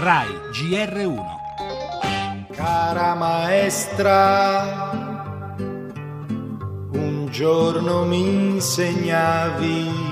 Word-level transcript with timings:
RAI 0.00 0.28
GR1 0.52 1.24
Cara 2.52 3.16
maestra, 3.16 4.90
un 6.92 7.26
giorno 7.28 8.04
mi 8.04 8.20
insegnavi 8.20 10.06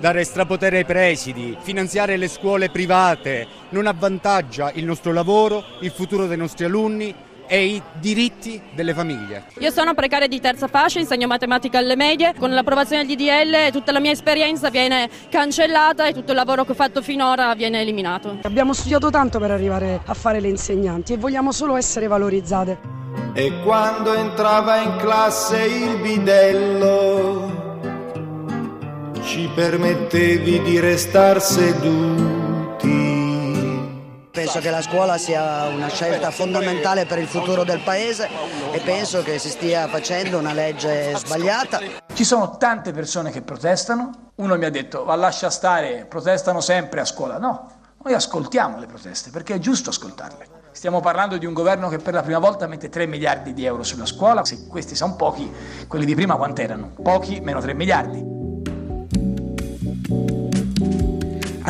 dare 0.00 0.24
strapotere 0.24 0.78
ai 0.78 0.86
presidi, 0.86 1.54
finanziare 1.60 2.16
le 2.16 2.28
scuole 2.28 2.70
private, 2.70 3.46
non 3.68 3.86
avvantaggia 3.86 4.72
il 4.72 4.86
nostro 4.86 5.12
lavoro, 5.12 5.62
il 5.80 5.90
futuro 5.90 6.26
dei 6.26 6.38
nostri 6.38 6.64
alunni 6.64 7.14
e 7.52 7.64
i 7.64 7.82
diritti 7.94 8.62
delle 8.72 8.94
famiglie. 8.94 9.46
Io 9.58 9.72
sono 9.72 9.92
precaria 9.92 10.28
di 10.28 10.38
terza 10.38 10.68
fascia, 10.68 11.00
insegno 11.00 11.26
matematica 11.26 11.78
alle 11.78 11.96
medie, 11.96 12.32
con 12.38 12.54
l'approvazione 12.54 13.04
del 13.04 13.16
DDL 13.16 13.72
tutta 13.72 13.90
la 13.90 13.98
mia 13.98 14.12
esperienza 14.12 14.70
viene 14.70 15.10
cancellata 15.28 16.06
e 16.06 16.12
tutto 16.12 16.30
il 16.30 16.36
lavoro 16.36 16.64
che 16.64 16.70
ho 16.70 16.76
fatto 16.76 17.02
finora 17.02 17.52
viene 17.56 17.80
eliminato. 17.80 18.38
Abbiamo 18.42 18.72
studiato 18.72 19.10
tanto 19.10 19.40
per 19.40 19.50
arrivare 19.50 20.00
a 20.04 20.14
fare 20.14 20.38
le 20.38 20.46
insegnanti 20.46 21.14
e 21.14 21.16
vogliamo 21.16 21.50
solo 21.50 21.74
essere 21.74 22.06
valorizzate. 22.06 22.78
E 23.32 23.52
quando 23.64 24.14
entrava 24.14 24.76
in 24.76 24.94
classe 24.98 25.60
il 25.66 25.96
bidello 26.00 27.68
ci 29.24 29.50
permettevi 29.52 30.62
di 30.62 30.78
restar 30.78 31.42
seduti. 31.42 32.39
Penso 34.50 34.66
che 34.66 34.74
la 34.74 34.82
scuola 34.82 35.16
sia 35.16 35.68
una 35.68 35.86
scelta 35.86 36.32
fondamentale 36.32 37.06
per 37.06 37.20
il 37.20 37.28
futuro 37.28 37.62
del 37.62 37.78
paese 37.84 38.28
e 38.72 38.80
penso 38.80 39.22
che 39.22 39.38
si 39.38 39.48
stia 39.48 39.86
facendo 39.86 40.38
una 40.38 40.52
legge 40.52 41.14
sbagliata. 41.14 41.78
Ci 42.12 42.24
sono 42.24 42.56
tante 42.56 42.90
persone 42.90 43.30
che 43.30 43.42
protestano, 43.42 44.32
uno 44.34 44.56
mi 44.56 44.64
ha 44.64 44.70
detto 44.70 45.04
ma 45.04 45.14
lascia 45.14 45.50
stare, 45.50 46.04
protestano 46.04 46.60
sempre 46.60 46.98
a 46.98 47.04
scuola. 47.04 47.38
No, 47.38 47.70
noi 48.02 48.12
ascoltiamo 48.12 48.80
le 48.80 48.86
proteste 48.86 49.30
perché 49.30 49.54
è 49.54 49.58
giusto 49.60 49.90
ascoltarle. 49.90 50.48
Stiamo 50.72 50.98
parlando 50.98 51.38
di 51.38 51.46
un 51.46 51.52
governo 51.52 51.88
che 51.88 51.98
per 51.98 52.14
la 52.14 52.22
prima 52.22 52.40
volta 52.40 52.66
mette 52.66 52.88
3 52.88 53.06
miliardi 53.06 53.52
di 53.52 53.64
euro 53.64 53.84
sulla 53.84 54.04
scuola, 54.04 54.44
se 54.44 54.66
questi 54.66 54.96
sono 54.96 55.14
pochi, 55.14 55.48
quelli 55.86 56.04
di 56.04 56.16
prima 56.16 56.34
quant'erano? 56.34 56.90
Pochi 57.00 57.38
meno 57.38 57.60
3 57.60 57.72
miliardi. 57.72 58.39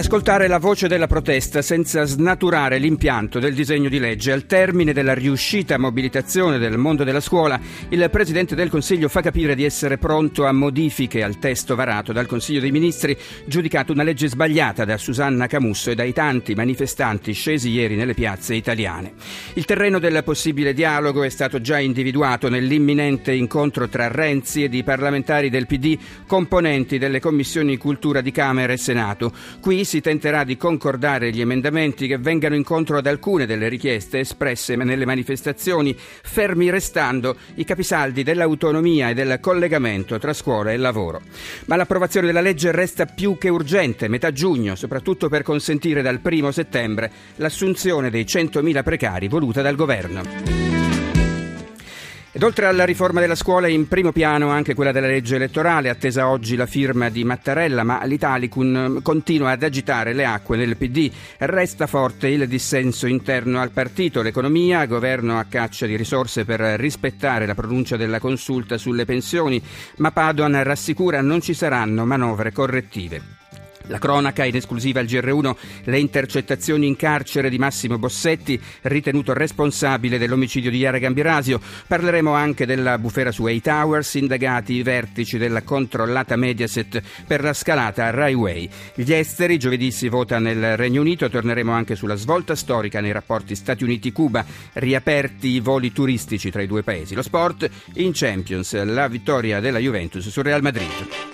Ascoltare 0.01 0.48
la 0.48 0.59
voce 0.59 0.89
della 0.89 1.06
protesta 1.06 1.61
senza 1.61 2.06
snaturare 2.06 2.79
l'impianto 2.79 3.39
del 3.39 3.53
disegno 3.53 3.91
di 3.91 3.98
legge. 3.98 4.33
Al 4.33 4.47
termine 4.47 4.95
della 4.95 5.12
riuscita 5.12 5.77
mobilitazione 5.77 6.57
del 6.57 6.79
mondo 6.79 7.05
della 7.05 7.20
scuola, 7.20 7.61
il 7.91 8.09
Presidente 8.11 8.55
del 8.55 8.70
Consiglio 8.70 9.11
fa 9.11 9.20
capire 9.20 9.55
di 9.55 9.62
essere 9.62 9.98
pronto 9.98 10.47
a 10.47 10.53
modifiche 10.53 11.23
al 11.23 11.39
testo 11.39 11.75
varato 11.75 12.15
dal 12.15 12.25
Consiglio 12.25 12.61
dei 12.61 12.70
Ministri, 12.70 13.15
giudicato 13.45 13.92
una 13.92 14.03
legge 14.03 14.29
sbagliata 14.29 14.87
da 14.87 14.97
Susanna 14.97 15.47
Camusso 15.47 15.91
e 15.91 15.95
dai 15.95 16.14
tanti 16.14 16.55
manifestanti 16.55 17.35
scesi 17.35 17.69
ieri 17.69 17.95
nelle 17.95 18.14
piazze 18.14 18.55
italiane. 18.55 19.12
Il 19.53 19.67
terreno 19.67 19.98
del 19.98 20.23
possibile 20.25 20.73
dialogo 20.73 21.25
è 21.25 21.29
stato 21.29 21.61
già 21.61 21.79
individuato 21.79 22.48
nell'imminente 22.48 23.33
incontro 23.33 23.87
tra 23.87 24.09
Renzi 24.09 24.64
ed 24.64 24.73
i 24.73 24.83
parlamentari 24.83 25.51
del 25.51 25.67
PD, 25.67 25.98
componenti 26.27 26.97
delle 26.97 27.20
commissioni 27.20 27.77
cultura 27.77 28.23
di 28.23 28.33
Camera 28.33 28.73
e 28.73 28.79
Senato. 28.79 29.31
Qui 29.61 29.89
si 29.91 30.00
tenterà 30.00 30.44
di 30.44 30.56
concordare 30.56 31.33
gli 31.33 31.41
emendamenti 31.41 32.06
che 32.06 32.16
vengano 32.16 32.55
incontro 32.55 32.98
ad 32.98 33.08
alcune 33.08 33.44
delle 33.44 33.69
richieste 33.69 34.20
espresse 34.20 34.77
nelle 34.77 35.05
manifestazioni, 35.05 35.96
fermi 35.98 36.70
restando 36.70 37.34
i 37.56 37.64
capisaldi 37.64 38.22
dell'autonomia 38.22 39.08
e 39.08 39.14
del 39.14 39.41
collegamento 39.41 40.16
tra 40.20 40.33
scuola 40.33 40.70
e 40.70 40.77
lavoro. 40.77 41.22
Ma 41.64 41.74
l'approvazione 41.74 42.28
della 42.28 42.41
legge 42.41 42.70
resta 42.70 43.06
più 43.06 43.36
che 43.36 43.48
urgente, 43.48 44.06
metà 44.06 44.30
giugno, 44.30 44.77
soprattutto 44.77 45.28
per 45.28 45.42
consentire 45.42 46.02
dal 46.02 46.20
primo 46.20 46.52
settembre 46.52 47.11
l'assunzione 47.36 48.11
dei 48.11 48.22
100.000 48.22 48.84
precari 48.84 49.27
voluta 49.27 49.61
dal 49.61 49.74
governo. 49.74 50.70
Ed 52.40 52.46
oltre 52.46 52.64
alla 52.64 52.86
riforma 52.86 53.20
della 53.20 53.34
scuola 53.34 53.68
in 53.68 53.86
primo 53.86 54.12
piano 54.12 54.48
anche 54.48 54.74
quella 54.74 54.92
della 54.92 55.08
legge 55.08 55.36
elettorale, 55.36 55.90
attesa 55.90 56.30
oggi 56.30 56.56
la 56.56 56.64
firma 56.64 57.11
di 57.11 57.23
Mattarella, 57.23 57.84
ma 57.84 58.02
l'Italicum 58.06 59.02
continua 59.02 59.51
ad 59.51 59.62
agitare 59.62 60.14
le 60.14 60.24
acque 60.24 60.56
nel 60.56 60.79
PD. 60.79 61.12
Resta 61.36 61.86
forte 61.86 62.29
il 62.29 62.48
dissenso 62.48 63.06
interno 63.06 63.61
al 63.61 63.73
partito, 63.73 64.23
l'economia, 64.23 64.86
governo 64.86 65.39
a 65.39 65.45
caccia 65.50 65.84
di 65.84 65.96
risorse 65.96 66.46
per 66.46 66.61
rispettare 66.80 67.45
la 67.45 67.55
pronuncia 67.55 67.98
della 67.98 68.18
consulta 68.18 68.79
sulle 68.79 69.05
pensioni, 69.05 69.62
ma 69.96 70.11
Padoan 70.11 70.62
rassicura 70.62 71.20
non 71.20 71.42
ci 71.42 71.52
saranno 71.52 72.06
manovre 72.06 72.52
correttive. 72.52 73.20
La 73.90 73.98
cronaca 73.98 74.45
in 74.45 74.55
esclusiva 74.55 75.01
al 75.01 75.06
GR1, 75.06 75.56
le 75.84 75.98
intercettazioni 75.98 76.86
in 76.86 76.95
carcere 76.95 77.51
di 77.51 77.58
Massimo 77.58 77.98
Bossetti, 77.98 78.58
ritenuto 78.83 79.33
responsabile 79.33 80.17
dell'omicidio 80.17 80.70
di 80.70 80.78
Iara 80.78 80.98
Gambirasio. 80.98 81.61
Parleremo 81.89 82.33
anche 82.33 82.67
della 82.67 82.98
bufera 82.98 83.33
su 83.33 83.46
A 83.46 83.61
Towers, 83.61 84.14
indagati 84.14 84.74
i 84.74 84.83
vertici 84.84 85.39
della 85.39 85.62
controllata 85.62 86.36
Mediaset 86.36 87.02
per 87.27 87.42
la 87.42 87.52
scalata 87.52 88.05
a 88.05 88.11
Rai 88.11 88.34
Way. 88.34 88.68
Gli 88.95 89.12
esteri, 89.12 89.58
giovedì 89.58 89.90
si 89.90 90.08
vota 90.08 90.39
nel 90.39 90.77
Regno 90.77 91.00
Unito, 91.00 91.29
torneremo 91.29 91.73
anche 91.73 91.96
sulla 91.96 92.14
svolta 92.14 92.55
storica 92.55 93.00
nei 93.00 93.12
rapporti 93.12 93.56
Stati 93.56 93.83
Uniti-Cuba, 93.83 94.45
riaperti 94.74 95.48
i 95.48 95.61
voli 95.61 95.90
turistici 95.90 96.52
tra 96.52 96.62
i 96.62 96.68
due 96.68 96.84
paesi. 96.84 97.17
Lo 97.17 97.23
sport 97.23 97.68
in 97.95 98.12
Champions, 98.14 98.80
la 98.84 99.08
vittoria 99.08 99.58
della 99.58 99.79
Juventus 99.79 100.29
sul 100.29 100.45
Real 100.45 100.62
Madrid. 100.62 101.30